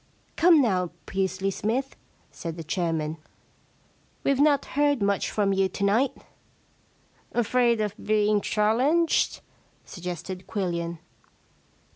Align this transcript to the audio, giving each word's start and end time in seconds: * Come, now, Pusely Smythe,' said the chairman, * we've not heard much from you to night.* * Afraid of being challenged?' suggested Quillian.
* 0.21 0.35
Come, 0.35 0.63
now, 0.63 0.89
Pusely 1.05 1.51
Smythe,' 1.51 1.93
said 2.31 2.57
the 2.57 2.63
chairman, 2.63 3.17
* 3.71 4.23
we've 4.23 4.39
not 4.39 4.65
heard 4.73 4.99
much 4.99 5.29
from 5.29 5.53
you 5.53 5.69
to 5.69 5.83
night.* 5.83 6.15
* 6.81 7.31
Afraid 7.43 7.79
of 7.81 7.93
being 8.03 8.41
challenged?' 8.41 9.41
suggested 9.85 10.47
Quillian. 10.47 10.97